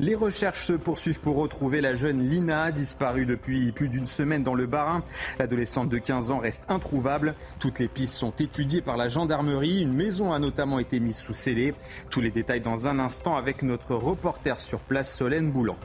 [0.00, 4.54] Les recherches se poursuivent pour retrouver la jeune Lina, disparue depuis plus d'une semaine dans
[4.54, 5.02] le Barin.
[5.40, 7.34] L'adolescente de 15 ans reste introuvable.
[7.58, 9.82] Toutes les pistes sont étudiées par la gendarmerie.
[9.82, 11.74] Une maison a notamment été mise sous scellé.
[12.10, 15.76] Tous les détails dans un instant avec notre reporter sur place, Solène Boulan.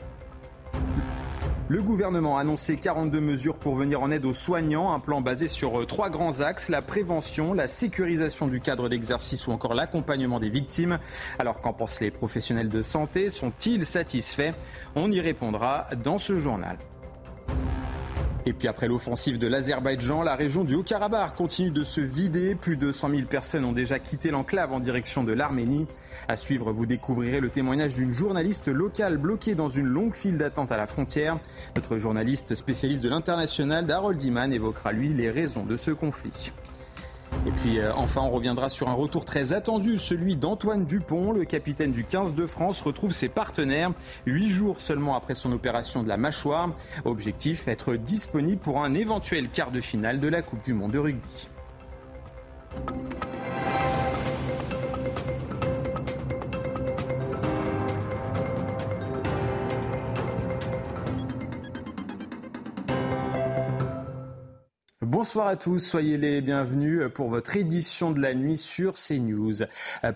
[1.66, 5.48] Le gouvernement a annoncé 42 mesures pour venir en aide aux soignants, un plan basé
[5.48, 10.40] sur euh, trois grands axes, la prévention, la sécurisation du cadre d'exercice ou encore l'accompagnement
[10.40, 10.98] des victimes.
[11.38, 13.30] Alors qu'en pensent les professionnels de santé?
[13.30, 14.52] Sont-ils satisfaits?
[14.94, 16.76] On y répondra dans ce journal.
[18.46, 22.54] Et puis après l'offensive de l'Azerbaïdjan, la région du Haut-Karabakh continue de se vider.
[22.54, 25.86] Plus de 100 000 personnes ont déjà quitté l'enclave en direction de l'Arménie.
[26.28, 30.72] À suivre, vous découvrirez le témoignage d'une journaliste locale bloquée dans une longue file d'attente
[30.72, 31.38] à la frontière.
[31.74, 36.52] Notre journaliste spécialiste de l'international, Darold Diman, évoquera lui les raisons de ce conflit.
[37.46, 41.44] Et puis euh, enfin, on reviendra sur un retour très attendu, celui d'Antoine Dupont, le
[41.44, 43.92] capitaine du 15 de France, retrouve ses partenaires
[44.26, 46.70] huit jours seulement après son opération de la mâchoire.
[47.04, 50.98] Objectif, être disponible pour un éventuel quart de finale de la Coupe du Monde de
[50.98, 51.48] rugby.
[65.24, 69.54] Bonsoir à tous, soyez les bienvenus pour votre édition de la nuit sur CNews.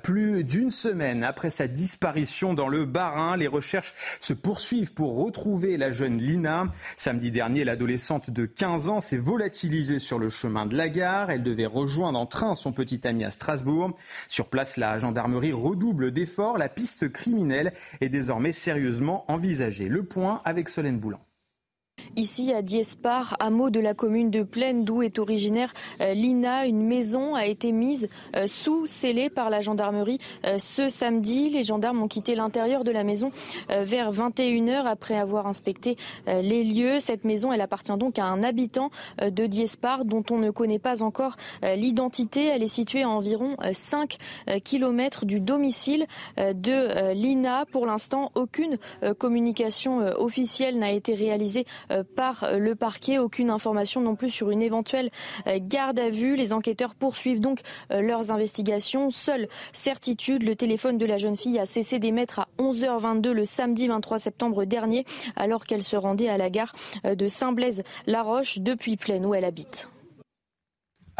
[0.03, 5.79] Plus d'une semaine après sa disparition dans le Bas-Rhin, les recherches se poursuivent pour retrouver
[5.79, 6.65] la jeune Lina.
[6.99, 11.31] Samedi dernier, l'adolescente de 15 ans s'est volatilisée sur le chemin de la gare.
[11.31, 13.93] Elle devait rejoindre en train son petit ami à Strasbourg.
[14.29, 16.59] Sur place, la gendarmerie redouble d'efforts.
[16.59, 19.89] La piste criminelle est désormais sérieusement envisagée.
[19.89, 21.21] Le point avec Solène Boulan.
[22.17, 26.83] Ici, à Diespar, hameau de la commune de Plaine, d'où est originaire euh, Lina, une
[26.83, 31.51] maison a été mise euh, sous scellée par la gendarmerie euh, ce samedi.
[31.51, 33.31] Les gendarmes ont quitté l'intérieur de la maison
[33.69, 37.01] vers 21h après avoir inspecté les lieux.
[37.01, 41.03] Cette maison, elle appartient donc à un habitant de Diespar dont on ne connaît pas
[41.03, 42.47] encore l'identité.
[42.47, 44.17] Elle est située à environ 5
[44.65, 47.65] km du domicile de Lina.
[47.71, 48.79] Pour l'instant, aucune
[49.19, 51.67] communication officielle n'a été réalisée
[52.17, 53.19] par le parquet.
[53.19, 55.11] Aucune information non plus sur une éventuelle
[55.47, 56.37] euh, garde à vue.
[56.37, 57.61] Les enquêteurs poursuivent donc
[57.93, 59.11] euh, leurs investigations.
[59.11, 63.89] Seule certitude, le téléphone de la jeune fille a cessé d'émettre à 11h22 le samedi
[63.89, 65.05] 23 septembre dernier,
[65.37, 69.89] alors qu'elle se rendait à la gare de Saint-Blaise-la-Roche depuis Plaine où elle habite.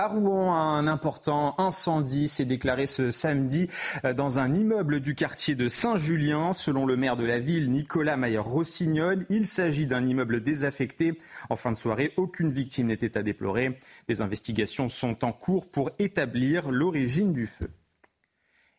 [0.01, 3.67] À Rouen, un important incendie s'est déclaré ce samedi
[4.05, 6.53] euh, dans un immeuble du quartier de Saint-Julien.
[6.53, 11.19] Selon le maire de la ville, Nicolas Mayer-Rossignol, il s'agit d'un immeuble désaffecté.
[11.51, 13.77] En fin de soirée, aucune victime n'était à déplorer.
[14.07, 17.69] Des investigations sont en cours pour établir l'origine du feu.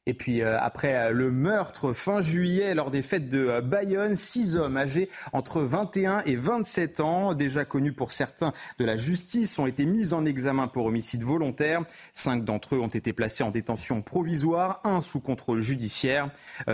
[0.09, 4.15] Et puis euh, après euh, le meurtre fin juillet lors des fêtes de euh, Bayonne,
[4.15, 9.59] six hommes âgés entre 21 et 27 ans, déjà connus pour certains de la justice,
[9.59, 11.83] ont été mis en examen pour homicide volontaire.
[12.15, 16.31] Cinq d'entre eux ont été placés en détention provisoire, un sous contrôle judiciaire.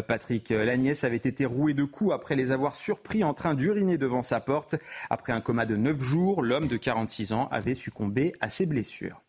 [0.08, 4.22] Patrick Lagnès avait été roué de coups après les avoir surpris en train d'uriner devant
[4.22, 4.76] sa porte.
[5.10, 9.25] Après un coma de neuf jours, l'homme de 46 ans avait succombé à ses blessures.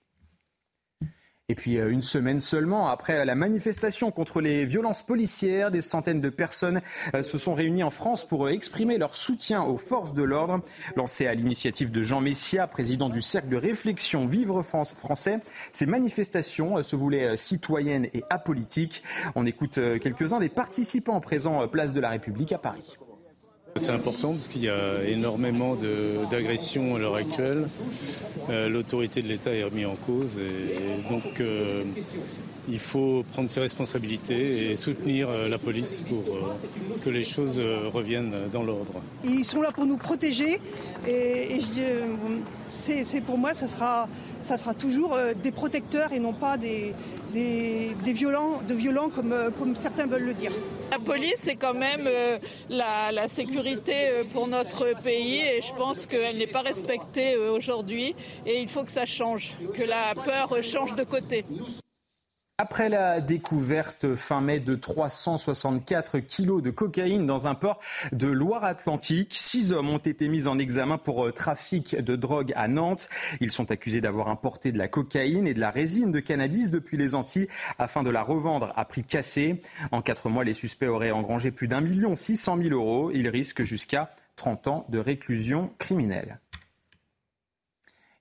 [1.48, 6.20] Et puis euh, une semaine seulement après la manifestation contre les violences policières, des centaines
[6.20, 6.80] de personnes
[7.14, 10.60] euh, se sont réunies en France pour euh, exprimer leur soutien aux forces de l'ordre.
[10.96, 15.38] Lancé à l'initiative de Jean Messia, président du cercle de réflexion Vivre France français,
[15.70, 19.04] ces manifestations se voulaient citoyennes et apolitiques.
[19.36, 22.98] On écoute quelques-uns des participants présents place de la République à Paris.
[23.76, 25.76] C'est important parce qu'il y a énormément
[26.30, 27.68] d'agressions à l'heure actuelle.
[28.48, 31.82] Euh, l'autorité de l'État est remise en cause et, donc euh,
[32.68, 36.24] il faut prendre ses responsabilités et soutenir euh, la police pour
[37.04, 37.60] que les choses
[37.92, 39.02] reviennent dans l'ordre.
[39.24, 40.60] Ils sont là pour nous protéger
[41.06, 41.58] et,
[42.68, 44.08] c'est pour moi ça sera,
[44.42, 46.94] ça sera toujours des protecteurs et non pas des,
[47.36, 50.52] des, violents, de violents comme, comme certains veulent le dire.
[50.90, 52.38] La police, c'est quand même euh,
[52.70, 58.14] la, sécurité euh, pour notre pays et je pense qu'elle n'est pas respectée euh, aujourd'hui
[58.46, 61.44] et il faut que ça change, que la peur change de côté.
[62.58, 67.80] Après la découverte fin mai de 364 kilos de cocaïne dans un port
[68.12, 72.66] de Loire-Atlantique, six hommes ont été mis en examen pour euh, trafic de drogue à
[72.66, 73.10] Nantes.
[73.42, 76.96] Ils sont accusés d'avoir importé de la cocaïne et de la résine de cannabis depuis
[76.96, 77.48] les Antilles
[77.78, 79.60] afin de la revendre à prix cassé.
[79.92, 83.10] En quatre mois, les suspects auraient engrangé plus d'un million six cent mille euros.
[83.12, 86.40] Ils risquent jusqu'à 30 ans de réclusion criminelle.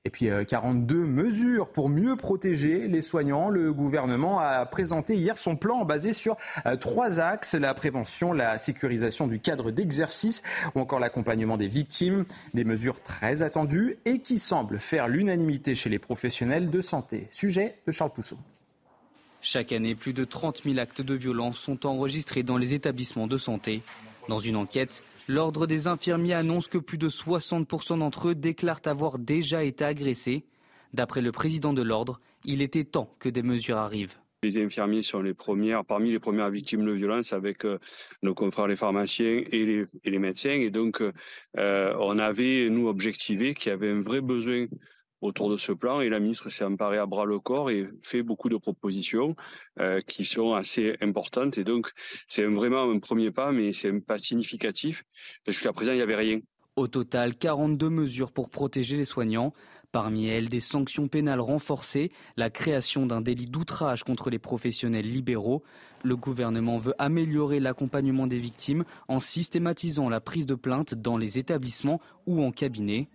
[0.06, 3.50] Et puis 42 euh, mesures pour mieux protéger les soignants.
[3.50, 6.38] Le gouvernement a présenté hier son plan basé sur
[6.68, 10.44] euh, trois axes la prévention, la sécurisation du cadre d'exercice
[10.75, 12.25] ou encore l'accompagnement des victimes.
[12.54, 17.28] Des mesures très attendues et qui semblent faire l'unanimité chez les professionnels de santé.
[17.31, 18.38] Sujet de Charles Pousseau.
[19.42, 23.38] Chaque année, plus de 30 000 actes de violence sont enregistrés dans les établissements de
[23.38, 23.81] santé.
[24.28, 29.18] Dans une enquête, L'Ordre des infirmiers annonce que plus de 60% d'entre eux déclarent avoir
[29.18, 30.45] déjà été agressés.
[30.94, 34.16] D'après le président de l'Ordre, il était temps que des mesures arrivent.
[34.44, 37.80] Les infirmiers sont les premières, parmi les premières victimes de violence avec euh,
[38.22, 40.51] nos confrères les pharmaciens et les, médecins.
[40.51, 44.68] Et donc, euh, on avait, nous, objectivé qu'il y avait un vrai besoin
[45.25, 48.24] autour de ce plan et la ministre s'est emparée à bras le corps et fait
[48.24, 49.36] beaucoup de propositions
[49.80, 51.92] euh, qui sont assez importantes et donc
[52.27, 55.04] c'est vraiment un premier pas mais c'est un pas significatif
[55.48, 56.39] jusqu'à présent il n'y avait rien.
[56.75, 59.54] Au total, 42 mesures pour protéger les soignants.
[59.94, 65.63] Parmi elles, des sanctions pénales renforcées, la création d'un délit d'outrage contre les professionnels libéraux.
[66.04, 71.38] Le gouvernement veut améliorer l'accompagnement des victimes en systématisant la prise de plainte dans les
[71.38, 73.07] établissements ou en cabinet.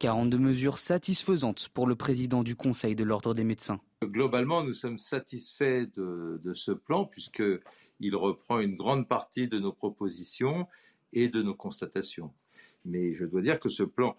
[0.00, 3.80] 42 mesures satisfaisantes pour le président du Conseil de l'Ordre des médecins.
[4.02, 10.66] Globalement, nous sommes satisfaits de, ce plan puisqu'il reprend une grande partie de nos propositions
[11.12, 12.32] et de nos constatations.
[12.86, 14.16] Mais je dois dire que ce plan,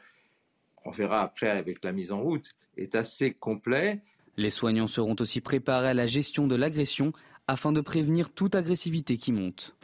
[0.85, 4.03] on verra après avec la mise en route, est assez complet.
[4.37, 7.11] Les soignants seront aussi préparés à la gestion de l'agression
[7.47, 9.75] afin de prévenir toute agressivité qui monte.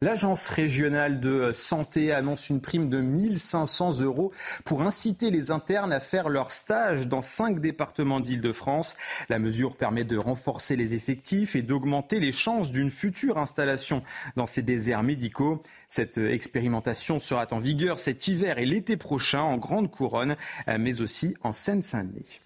[0.00, 4.30] L'Agence régionale de santé annonce une prime de 1500 euros
[4.64, 8.96] pour inciter les internes à faire leur stage dans cinq départements d'Île-de-France.
[9.28, 14.00] La mesure permet de renforcer les effectifs et d'augmenter les chances d'une future installation
[14.36, 15.62] dans ces déserts médicaux.
[15.88, 20.36] Cette expérimentation sera en vigueur cet hiver et l'été prochain en Grande Couronne,
[20.78, 22.40] mais aussi en Seine-Saint-Denis.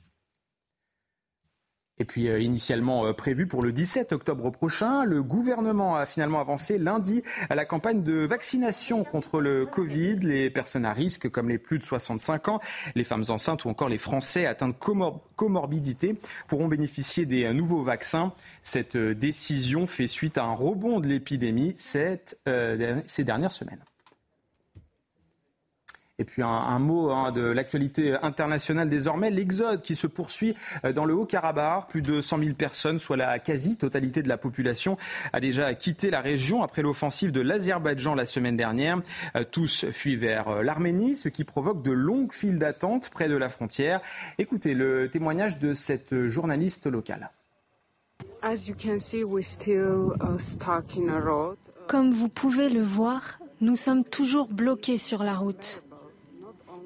[2.03, 6.41] Et puis euh, initialement euh, prévu pour le 17 octobre prochain, le gouvernement a finalement
[6.41, 10.17] avancé lundi à la campagne de vaccination contre le Covid.
[10.17, 12.61] Les personnes à risque comme les plus de 65 ans,
[12.97, 14.75] les femmes enceintes ou encore les Français atteints de
[15.37, 16.17] comorbidité
[16.49, 18.33] pourront bénéficier des euh, nouveaux vaccins.
[18.65, 22.19] Cette décision fait suite à un rebond de l'épidémie ces
[23.25, 23.85] dernières semaines.
[26.23, 30.55] Et puis un, mot hein, de l'actualité internationale désormais, l'exode qui se poursuit
[30.85, 31.89] euh, dans le Haut-Karabakh.
[31.89, 34.97] Plus de 100 000 personnes, soit la quasi-totalité de la population,
[35.33, 39.01] a déjà quitté la région après l'offensive de l'Azerbaïdjan la semaine dernière.
[39.35, 43.37] Euh, tous fuient vers euh, l'Arménie, ce qui provoque de longues files d'attente près de
[43.37, 44.01] la frontière.
[44.39, 47.33] Écoutez le témoignage de cette journaliste locale.
[51.89, 55.83] Comme vous pouvez le voir, nous sommes toujours bloqués sur la route.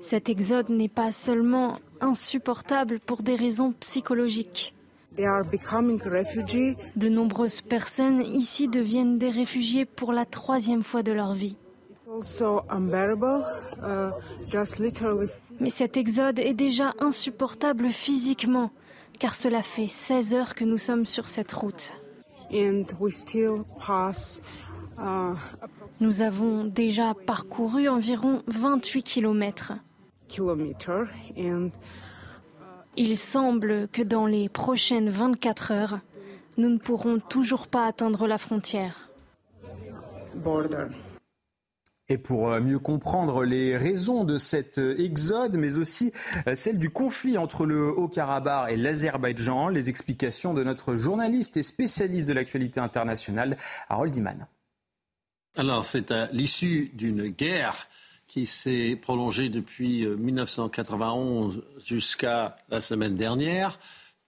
[0.01, 4.75] Cet exode n'est pas seulement insupportable pour des raisons psychologiques.
[5.17, 11.57] De nombreuses personnes ici deviennent des réfugiés pour la troisième fois de leur vie.
[13.83, 14.11] Uh,
[15.59, 18.71] Mais cet exode est déjà insupportable physiquement,
[19.19, 21.95] car cela fait 16 heures que nous sommes sur cette route.
[26.01, 29.73] Uh, nous avons déjà parcouru environ 28 kilomètres.
[32.97, 36.01] Il semble que dans les prochaines 24 heures,
[36.57, 39.11] nous ne pourrons toujours pas atteindre la frontière.
[42.09, 46.13] Et pour euh, mieux comprendre les raisons de cet euh, exode, mais aussi
[46.47, 51.65] euh, celle du conflit entre le Haut-Karabakh et l'Azerbaïdjan, les explications de notre journaliste et
[51.65, 53.57] spécialiste de l'actualité internationale,
[53.89, 54.47] Harold Iman.
[55.59, 57.89] Alors, c'est à l'issue d'une guerre
[58.29, 63.79] qui s'est prolongé depuis 1991 euh, jusqu'à la semaine dernière,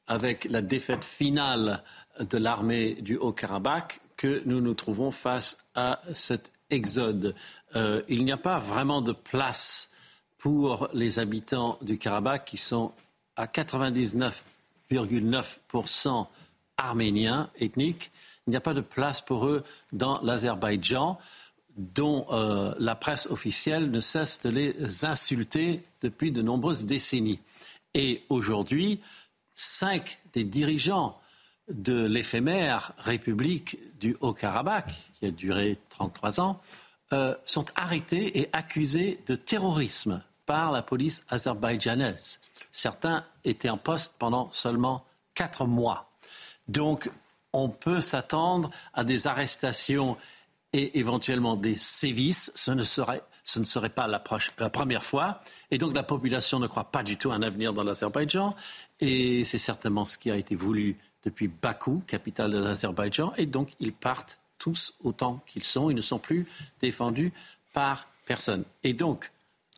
[0.06, 1.84] avec la défaite finale
[2.18, 7.34] de l'armée du Haut-Karabakh, que nous nous trouvons face à cet exode.
[7.76, 9.90] Euh, il n'y a pas vraiment de place
[10.38, 12.92] pour les habitants du Karabakh qui sont
[13.36, 16.26] à 99,9%
[16.78, 18.12] arméniens ethniques.
[18.48, 19.62] Il n'y a pas de place pour eux
[19.92, 21.18] dans l'Azerbaïdjan
[21.76, 27.40] dont euh, la presse officielle ne cesse de les insulter depuis de nombreuses décennies.
[27.92, 29.02] Et aujourd'hui,
[29.54, 31.20] cinq des dirigeants
[31.68, 36.58] de l'éphémère République du Haut-Karabakh, qui a duré 33 ans,
[37.12, 42.40] euh, sont arrêtés et accusés de terrorisme par la police azerbaïdjanaise.
[42.72, 46.10] Certains étaient en poste pendant seulement quatre mois.
[46.66, 47.10] Donc,
[47.52, 50.16] on peut s'attendre à des arrestations
[50.72, 52.52] et éventuellement des sévices.
[52.54, 55.40] Ce ne serait, ce ne serait pas la, première fois.
[55.70, 58.54] Et donc, la population ne croit pas du tout à un avenir dans l'Azerbaïdjan.
[59.00, 63.32] Et c'est certainement ce qui a été voulu depuis Bakou, capitale de l'Azerbaïdjan.
[63.36, 65.90] Et donc, ils partent tous autant qu'ils sont.
[65.90, 66.46] Ils ne sont plus
[66.80, 67.32] défendus
[67.72, 68.64] par personne.
[68.84, 69.30] Et donc,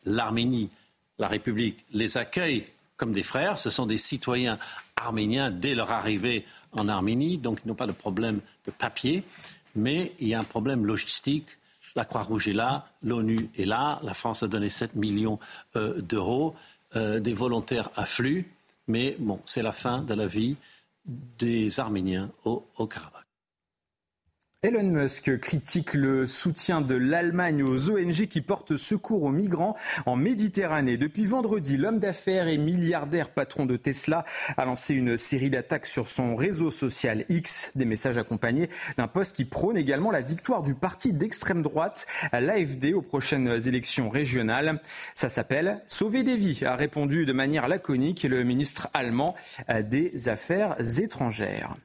[0.05, 0.71] l'Arménie,
[1.19, 3.59] la République, les accueille comme des frères.
[3.59, 4.59] Ce sont des citoyens
[5.01, 9.25] arméniens dès leur arrivée en Arménie, donc ils n'ont pas de problème de papier.
[9.75, 11.47] Mais il y a un problème logistique.
[11.97, 15.39] La Croix-Rouge est là, l'ONU est là, la France a donné 7 millions
[15.75, 16.55] euh, d'euros,
[16.97, 18.47] euh, des volontaires affluent,
[18.87, 20.57] mais bon, c'est la fin de la vie
[21.05, 23.30] des Arméniens au, au Karabakh.
[24.63, 29.75] Elon Musk critique le soutien de l'Allemagne aux ONG qui portent secours aux migrants
[30.05, 30.99] en Méditerranée.
[30.99, 34.27] Depuis vendredi, l'homme d'affaires et milliardaire patron de Tesla
[34.59, 39.35] a lancé une série d'attaques sur son réseau social X, des messages accompagnés d'un poste
[39.35, 44.83] qui prône également la victoire du parti d'extrême droite, l'AFD, aux prochaines élections régionales.
[45.15, 49.35] Ça s'appelle Sauver des vies, a répondu de manière laconique le ministre allemand
[49.89, 51.77] des Affaires étrangères.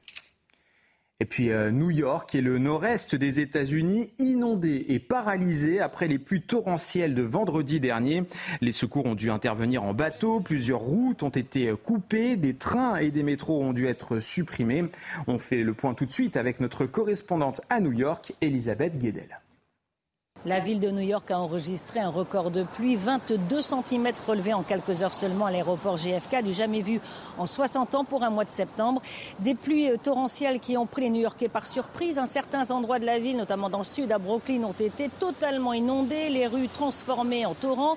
[1.18, 6.18] Et puis euh, New York et le nord-est des États-Unis inondés et paralysés après les
[6.18, 8.24] pluies torrentielles de vendredi dernier.
[8.60, 13.10] Les secours ont dû intervenir en bateau, plusieurs routes ont été coupées, des trains et
[13.10, 14.82] des métros ont dû être supprimés.
[15.26, 19.40] On fait le point tout de suite avec notre correspondante à New York, Elisabeth Guedel.
[20.46, 24.62] La ville de New York a enregistré un record de pluie, 22 cm relevés en
[24.62, 27.00] quelques heures seulement à l'aéroport JFK, du jamais vu
[27.36, 29.02] en 60 ans pour un mois de septembre.
[29.40, 32.20] Des pluies torrentielles qui ont pris les New-Yorkais par surprise.
[32.26, 36.28] certains endroits de la ville, notamment dans le sud, à Brooklyn, ont été totalement inondés,
[36.28, 37.96] les rues transformées en torrents,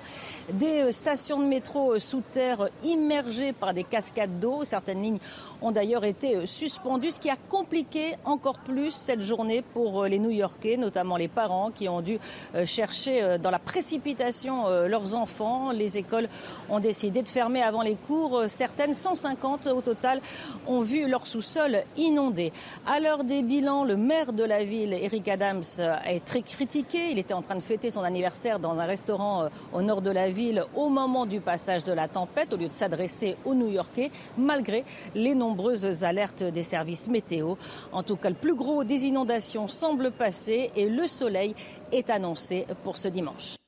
[0.52, 4.64] des stations de métro sous terre immergées par des cascades d'eau.
[4.64, 5.20] Certaines lignes
[5.62, 10.76] ont d'ailleurs été suspendues, ce qui a compliqué encore plus cette journée pour les New-Yorkais,
[10.76, 12.18] notamment les parents qui ont dû
[12.54, 15.70] euh, chercher euh, dans la précipitation euh, leurs enfants.
[15.70, 16.28] Les écoles
[16.68, 18.44] ont décidé de fermer avant les cours.
[18.48, 20.20] Certaines, 150 au total,
[20.66, 22.52] ont vu leur sous-sol inondé.
[22.86, 25.62] À l'heure des bilans, le maire de la ville, Eric Adams,
[26.06, 27.10] est très critiqué.
[27.10, 30.30] Il était en train de fêter son anniversaire dans un restaurant au nord de la
[30.30, 34.84] ville au moment du passage de la tempête, au lieu de s'adresser aux New-Yorkais, malgré
[35.14, 37.54] les nombreuses alertes des services météo.
[37.92, 41.54] En tout cas, le plus gros des inondations semble passer et le soleil
[41.92, 43.59] est annoncé pour ce dimanche.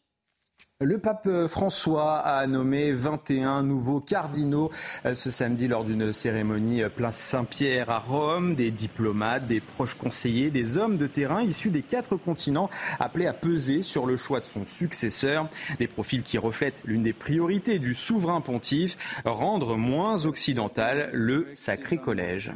[0.85, 4.71] Le pape François a nommé 21 nouveaux cardinaux
[5.07, 8.57] euh, ce samedi lors d'une cérémonie place Saint-Pierre à Rome.
[8.57, 13.33] Des diplomates, des proches conseillers, des hommes de terrain issus des quatre continents appelés à
[13.33, 15.49] peser sur le choix de son successeur.
[15.79, 21.99] Des profils qui reflètent l'une des priorités du souverain pontife, rendre moins occidental le Sacré
[21.99, 22.53] Collège.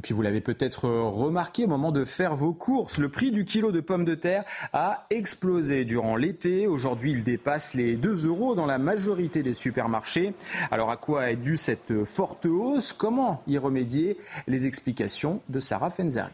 [0.00, 3.44] Et puis vous l'avez peut-être remarqué au moment de faire vos courses, le prix du
[3.44, 6.66] kilo de pommes de terre a explosé durant l'été.
[6.66, 10.32] Aujourd'hui, il dépasse les 2 euros dans la majorité des supermarchés.
[10.70, 12.94] Alors à quoi est due cette forte hausse?
[12.94, 14.16] Comment y remédier?
[14.46, 16.32] Les explications de Sarah Fenzari.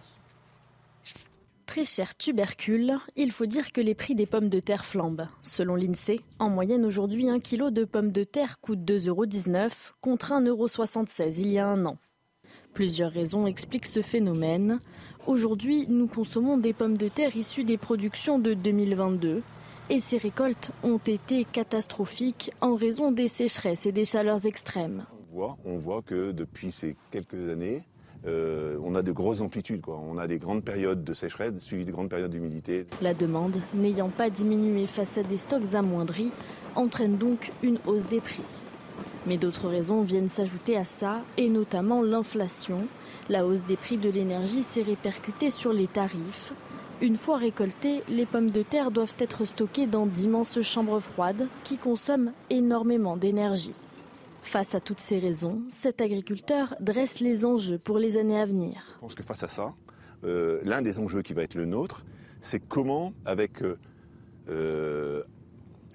[1.67, 5.27] Très cher tubercule, il faut dire que les prix des pommes de terre flambent.
[5.43, 9.27] Selon l'INSEE, en moyenne aujourd'hui, un kilo de pommes de terre coûte 2,19 euros
[10.01, 11.99] contre 1,76 euros il y a un an.
[12.77, 14.81] Plusieurs raisons expliquent ce phénomène.
[15.27, 19.43] Aujourd'hui, nous consommons des pommes de terre issues des productions de 2022
[19.89, 25.07] et ces récoltes ont été catastrophiques en raison des sécheresses et des chaleurs extrêmes.
[25.11, 27.81] On voit, on voit que depuis ces quelques années,
[28.27, 29.81] euh, on a de grosses amplitudes.
[29.81, 29.99] Quoi.
[30.07, 32.85] On a des grandes périodes de sécheresse suivies de grandes périodes d'humidité.
[33.01, 36.31] La demande, n'ayant pas diminué face à des stocks amoindris,
[36.75, 38.45] entraîne donc une hausse des prix.
[39.27, 42.87] Mais d'autres raisons viennent s'ajouter à ça, et notamment l'inflation.
[43.29, 46.53] La hausse des prix de l'énergie s'est répercutée sur les tarifs.
[47.03, 51.77] Une fois récoltées, les pommes de terre doivent être stockées dans d'immenses chambres froides qui
[51.77, 53.75] consomment énormément d'énergie.
[54.41, 58.81] Face à toutes ces raisons, cet agriculteur dresse les enjeux pour les années à venir.
[58.95, 59.75] Je pense que face à ça,
[60.25, 62.07] euh, l'un des enjeux qui va être le nôtre,
[62.41, 63.77] c'est comment, avec euh,
[64.49, 65.23] euh,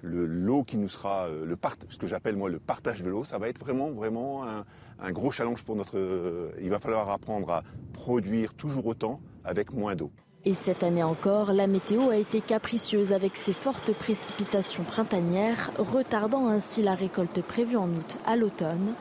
[0.02, 1.56] le qui nous sera, euh,
[1.88, 4.64] ce que j'appelle moi le partage de l'eau, ça va être vraiment vraiment un,
[5.00, 5.96] un gros challenge pour notre.
[5.96, 10.10] Euh, il va falloir apprendre à produire toujours autant avec moins d'eau.
[10.44, 16.48] Et cette année encore, la météo a été capricieuse avec ses fortes précipitations printanières, retardant
[16.48, 18.94] ainsi la récolte prévue en août à l'automne.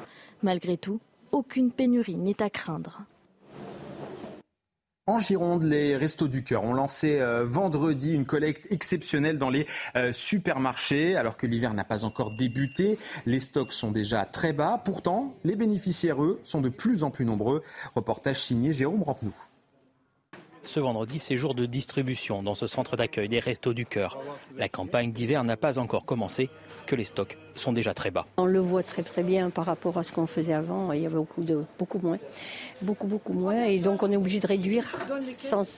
[0.43, 0.99] Malgré tout,
[1.31, 3.01] aucune pénurie n'est à craindre.
[5.11, 9.67] En Gironde, les Restos du Cœur ont lancé euh, vendredi une collecte exceptionnelle dans les
[9.97, 11.17] euh, supermarchés.
[11.17, 14.81] Alors que l'hiver n'a pas encore débuté, les stocks sont déjà très bas.
[14.85, 17.61] Pourtant, les bénéficiaires, eux, sont de plus en plus nombreux.
[17.93, 19.33] Reportage signé Jérôme Rampenou.
[20.63, 24.17] Ce vendredi, c'est jour de distribution dans ce centre d'accueil des Restos du Cœur.
[24.55, 26.49] La campagne d'hiver n'a pas encore commencé,
[26.85, 28.25] que les stocks sont déjà très bas.
[28.37, 30.91] On le voit très très bien par rapport à ce qu'on faisait avant.
[30.91, 32.17] Il y avait beaucoup, de, beaucoup moins.
[32.81, 33.63] Beaucoup, beaucoup moins.
[33.65, 34.87] Et donc on est obligé de réduire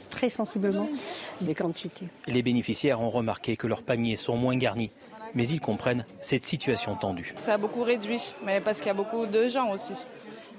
[0.10, 0.88] très sensiblement
[1.42, 2.08] les quantités.
[2.28, 4.92] Les bénéficiaires ont remarqué que leurs paniers sont moins garnis
[5.36, 7.34] mais ils comprennent cette situation tendue.
[7.38, 9.94] Ça a beaucoup réduit, mais parce qu'il y a beaucoup de gens aussi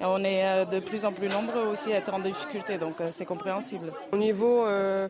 [0.00, 3.08] on est euh, de plus en plus nombreux aussi à être en difficulté, donc euh,
[3.10, 3.92] c'est compréhensible.
[4.12, 5.08] Au niveau euh,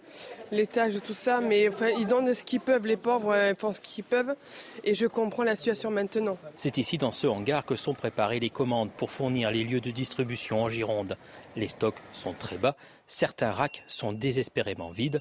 [0.51, 3.81] l'étage, tout ça, mais enfin, ils donnent ce qu'ils peuvent, les pauvres ils font ce
[3.81, 4.35] qu'ils peuvent,
[4.83, 6.37] et je comprends la situation maintenant.
[6.57, 9.91] C'est ici, dans ce hangar, que sont préparées les commandes pour fournir les lieux de
[9.91, 11.17] distribution en Gironde.
[11.57, 12.77] Les stocks sont très bas,
[13.07, 15.21] certains racks sont désespérément vides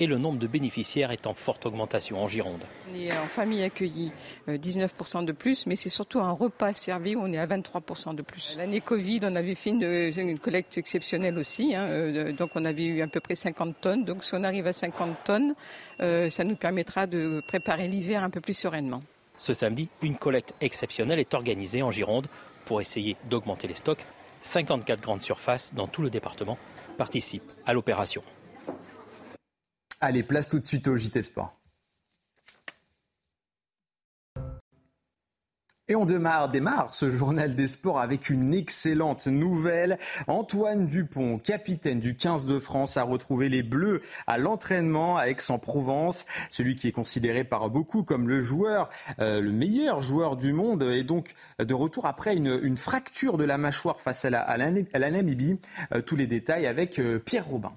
[0.00, 2.64] et le nombre de bénéficiaires est en forte augmentation en Gironde.
[2.90, 4.12] On est en famille accueillie
[4.48, 8.14] 19% euh, de plus, mais c'est surtout un repas servi où on est à 23%
[8.14, 8.54] de plus.
[8.56, 13.02] L'année Covid, on avait fait une, collecte exceptionnelle aussi, hein, euh, donc on avait eu
[13.02, 14.04] à peu près 50 tonnes.
[14.04, 15.54] Donc si on arrive à 50 tonnes,
[16.00, 19.02] euh, ça nous permettra de préparer l'hiver un peu plus sereinement.
[19.38, 22.28] Ce samedi, une collecte exceptionnelle est organisée en Gironde
[22.64, 24.04] pour essayer d'augmenter les stocks.
[24.42, 26.58] 54 grandes surfaces dans tout le département
[26.96, 28.22] participent à l'opération.
[30.06, 31.56] Allez, place tout de suite au JT Sport.
[35.88, 39.96] Et on démarre, démarre ce journal des sports avec une excellente nouvelle.
[40.26, 46.26] Antoine Dupont, capitaine du 15 de France, a retrouvé les Bleus à l'entraînement à Aix-en-Provence.
[46.50, 50.82] Celui qui est considéré par beaucoup comme le joueur, euh, le meilleur joueur du monde,
[50.82, 55.58] est donc de retour après une, fracture de la mâchoire face à la, Namibie.
[55.94, 57.72] Euh, tous les détails avec euh, Pierre Robin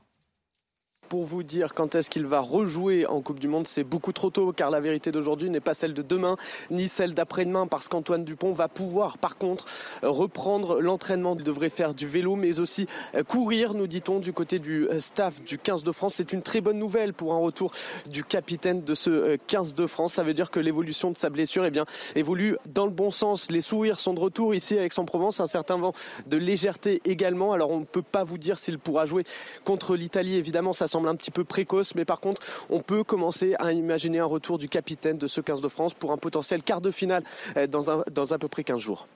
[1.08, 3.68] pour vous dire quand est-ce qu'il va rejouer en Coupe du Monde.
[3.68, 6.36] C'est beaucoup trop tôt car la vérité d'aujourd'hui n'est pas celle de demain
[6.72, 9.66] ni celle d'après-demain parce qu'Antoine Dupont va pouvoir par contre
[10.04, 11.36] reprendre l'entraînement.
[11.38, 12.88] Il devrait faire du vélo mais aussi
[13.28, 16.16] courir, nous dit-on, du côté du staff du 15 de France.
[16.18, 17.72] C'est une très bonne nouvelle pour un retour
[18.10, 20.14] du capitaine de ce 15 de France.
[20.14, 23.52] Ça veut dire que l'évolution de sa blessure eh bien, évolue dans le bon sens.
[23.52, 25.40] Les sourires sont de retour ici à Aix-en-Provence.
[25.40, 25.94] Un certain vent
[26.28, 27.54] de légèreté également.
[27.54, 29.24] Alors on ne peut pas vous dire s'il pourra jouer
[29.64, 30.36] contre l'Italie.
[30.36, 34.18] Évidemment, ça semble un petit peu précoce, mais par contre, on peut commencer à imaginer
[34.18, 37.24] un retour du capitaine de ce 15 de France pour un potentiel quart de finale
[37.56, 39.08] euh, dans, un, dans à peu près 15 jours.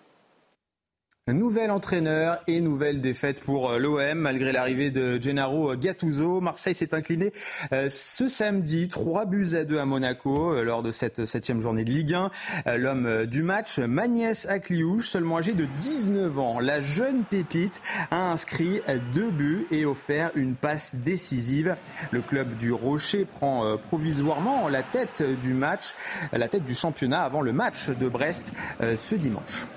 [1.28, 6.42] Nouvel entraîneur et nouvelle défaite pour euh, l'OM malgré l'arrivée de Gennaro Gattuso.
[6.42, 7.32] Marseille s'est incliné
[7.74, 11.84] euh, ce samedi 3 buts à 2 à Monaco euh, lors de cette septième journée
[11.84, 12.32] de Ligue 1.
[12.76, 18.82] L'homme du match, Magnès Akliouche, seulement âgé de 19 ans, la jeune pépite a inscrit
[19.14, 21.78] deux buts et offert une passe décisive.
[22.10, 25.94] Le club du Rocher prend provisoirement la tête du match,
[26.34, 28.54] la tête du championnat avant le match de Brest
[28.96, 29.68] ce dimanche.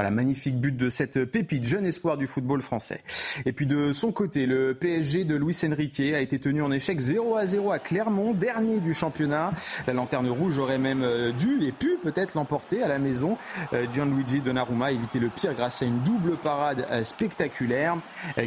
[0.00, 3.02] Voilà, magnifique but de cette pépite, jeune espoir du football français.
[3.44, 6.98] Et puis de son côté, le PSG de Luis Enrique a été tenu en échec
[6.98, 9.52] 0 à 0 à Clermont, dernier du championnat.
[9.86, 13.36] La lanterne rouge aurait même euh, dû et pu peut-être l'emporter à la maison.
[13.74, 17.98] Euh, Gianluigi Donnarumma a évité le pire grâce à une double parade euh, spectaculaire.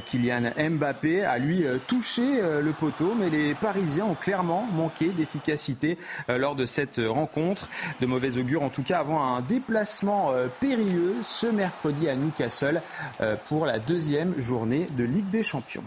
[0.07, 6.55] Kylian Mbappé a lui touché le poteau, mais les Parisiens ont clairement manqué d'efficacité lors
[6.55, 7.69] de cette rencontre.
[8.01, 12.81] De mauvais augure en tout cas avant un déplacement périlleux ce mercredi à Newcastle
[13.19, 15.83] euh, pour la deuxième journée de Ligue des Champions.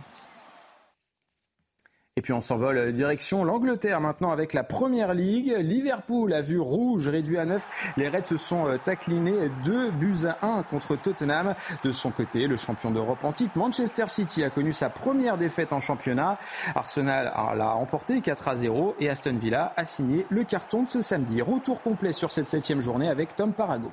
[2.14, 5.56] Et puis on s'envole euh, direction l'Angleterre maintenant avec la Première Ligue.
[5.58, 7.94] Liverpool a vu rouge réduit à 9.
[7.96, 11.54] Les Reds se sont euh, taclinés 2 buts à 1 contre Tottenham.
[11.82, 15.72] De son côté, le champion d'Europe en titre, Manchester City, a connu sa première défaite
[15.72, 16.36] en championnat.
[16.74, 21.00] Arsenal l'a emporté 4 à 0 et Aston Villa a signé le carton de ce
[21.00, 21.40] samedi.
[21.40, 23.90] Retour complet sur cette septième journée avec Tom Parago.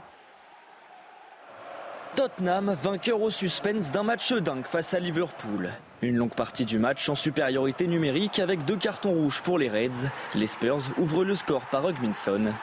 [2.15, 5.71] Tottenham, vainqueur au suspense d'un match dingue face à Liverpool.
[6.03, 10.09] Une longue partie du match en supériorité numérique avec deux cartons rouges pour les Reds.
[10.35, 12.53] Les Spurs ouvrent le score par Hugminson.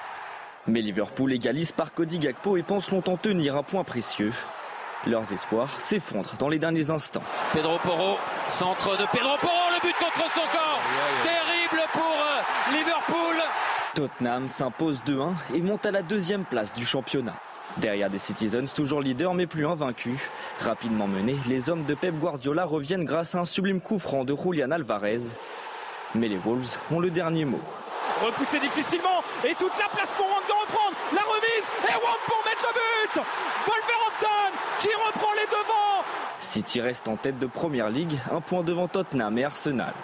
[0.69, 4.33] Mais Liverpool égalise par Cody Gakpo et pense longtemps tenir un point précieux.
[5.07, 7.23] Leurs espoirs s'effondrent dans les derniers instants.
[7.53, 8.19] Pedro Porro,
[8.51, 10.81] centre de Pedro Porro, le but contre son corps.
[11.25, 13.37] Terrible pour euh, Liverpool.
[13.95, 17.35] Tottenham s'impose 2-1 et monte à la deuxième place du championnat.
[17.77, 20.31] Derrière des Citizens, toujours leader mais plus invaincu.
[20.59, 24.35] Rapidement menés, les hommes de Pep Guardiola reviennent grâce à un sublime coup franc de
[24.35, 25.21] Julian Alvarez.
[26.15, 27.61] Mais les Wolves ont le dernier mot.
[28.21, 30.97] Repoussé difficilement et toute la place pour Wang de reprendre.
[31.13, 33.23] La remise et Wang pour mettre le but.
[33.67, 36.05] Wolverhampton qui reprend les devants.
[36.39, 39.95] City reste en tête de première ligue, un point devant Tottenham et Arsenal.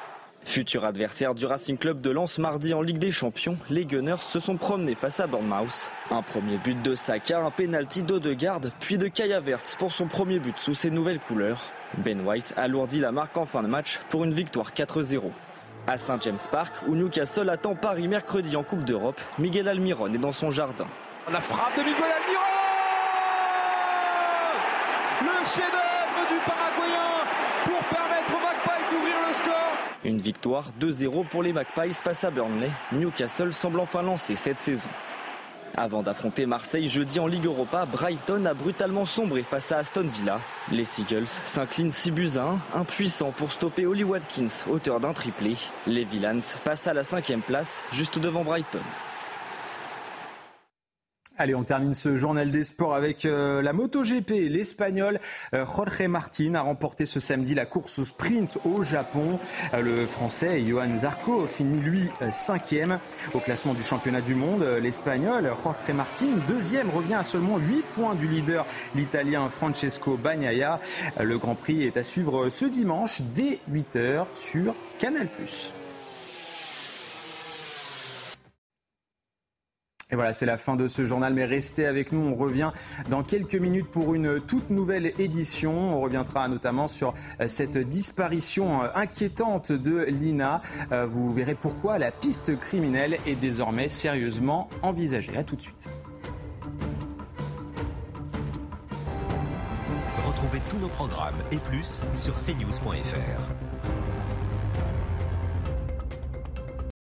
[0.47, 4.39] Futur adversaire du Racing Club de Lens mardi en Ligue des Champions, les Gunners se
[4.39, 5.91] sont promenés face à Bournemouth.
[6.13, 10.39] Un premier but de Saka, un penalty d'Odegaard, puis de Kaya Verts pour son premier
[10.39, 11.73] but sous ses nouvelles couleurs.
[11.99, 15.21] Ben White alourdit la marque en fin de match pour une victoire 4-0.
[15.89, 20.19] À Saint James Park, où Newcastle attend Paris mercredi en Coupe d'Europe, Miguel Almiron est
[20.19, 20.87] dans son jardin.
[21.31, 22.41] La frappe de Miguel Almiron
[25.23, 27.25] Le chef-d'œuvre du Paraguayen
[27.65, 29.26] pour permettre Magpies d'ouvrir le.
[30.07, 32.71] Une victoire 2-0 pour les Magpies face à Burnley.
[32.93, 34.89] Newcastle semble enfin lancer cette saison.
[35.77, 40.41] Avant d'affronter Marseille jeudi en Ligue Europa, Brighton a brutalement sombré face à Aston Villa.
[40.71, 42.43] Les Seagulls s'inclinent 6 buts à
[42.77, 45.57] 1, impuissants pour stopper Holly Watkins, auteur d'un triplé.
[45.89, 48.79] Les Villans passent à la cinquième place, juste devant Brighton.
[51.39, 54.49] Allez, on termine ce journal des sports avec euh, la MotoGP.
[54.49, 55.21] L'Espagnol
[55.53, 59.39] euh, Jorge Martin a remporté ce samedi la course au sprint au Japon.
[59.75, 62.99] Euh, le Français Johan Zarco finit lui cinquième
[63.35, 64.65] au classement du championnat du monde.
[64.81, 70.81] L'Espagnol Jorge Martin, deuxième, revient à seulement 8 points du leader, l'Italien Francesco Bagnaia.
[71.21, 75.29] Le Grand Prix est à suivre ce dimanche dès 8h sur Canal+.
[80.13, 82.21] Et voilà, c'est la fin de ce journal, mais restez avec nous.
[82.21, 82.71] On revient
[83.11, 85.97] dans quelques minutes pour une toute nouvelle édition.
[85.97, 90.61] On reviendra notamment sur euh, cette disparition euh, inquiétante de Lina.
[90.93, 95.37] Euh, vous verrez pourquoi la piste criminelle est désormais sérieusement envisagée.
[95.37, 95.89] A tout de suite.
[100.25, 103.66] Retrouvez tous nos programmes et plus sur cnews.fr.